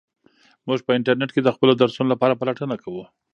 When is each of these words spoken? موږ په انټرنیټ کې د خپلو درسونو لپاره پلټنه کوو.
موږ 0.67 0.79
په 0.85 0.91
انټرنیټ 0.97 1.29
کې 1.33 1.41
د 1.43 1.49
خپلو 1.55 1.73
درسونو 1.81 2.09
لپاره 2.13 2.37
پلټنه 2.41 2.75
کوو. 2.83 3.03